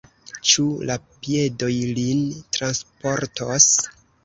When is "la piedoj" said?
0.89-1.69